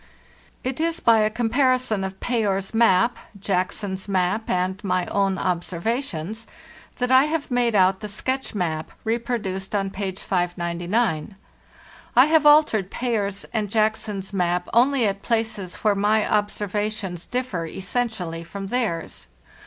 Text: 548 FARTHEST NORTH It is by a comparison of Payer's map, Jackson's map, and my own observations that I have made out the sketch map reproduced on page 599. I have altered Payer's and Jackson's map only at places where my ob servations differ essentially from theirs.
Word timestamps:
548 0.63 0.65
FARTHEST 0.65 0.65
NORTH 0.65 0.87
It 0.87 0.89
is 0.89 0.99
by 0.99 1.19
a 1.19 1.29
comparison 1.29 2.03
of 2.03 2.19
Payer's 2.19 2.73
map, 2.73 3.17
Jackson's 3.39 4.07
map, 4.09 4.49
and 4.49 4.83
my 4.83 5.05
own 5.05 5.37
observations 5.37 6.47
that 6.95 7.11
I 7.11 7.25
have 7.25 7.51
made 7.51 7.75
out 7.75 7.99
the 7.99 8.07
sketch 8.07 8.55
map 8.55 8.89
reproduced 9.03 9.75
on 9.75 9.91
page 9.91 10.17
599. 10.19 11.35
I 12.15 12.25
have 12.25 12.47
altered 12.47 12.89
Payer's 12.89 13.43
and 13.53 13.69
Jackson's 13.69 14.33
map 14.33 14.67
only 14.73 15.05
at 15.05 15.21
places 15.21 15.75
where 15.75 15.93
my 15.93 16.27
ob 16.27 16.49
servations 16.49 17.29
differ 17.29 17.67
essentially 17.67 18.43
from 18.43 18.69
theirs. 18.69 19.27